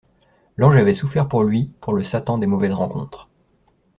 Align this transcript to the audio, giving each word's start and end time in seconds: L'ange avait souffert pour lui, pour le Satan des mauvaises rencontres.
L'ange 0.57 0.77
avait 0.77 0.95
souffert 0.95 1.27
pour 1.27 1.43
lui, 1.43 1.73
pour 1.79 1.93
le 1.93 2.01
Satan 2.03 2.39
des 2.39 2.47
mauvaises 2.47 2.73
rencontres. 2.73 3.29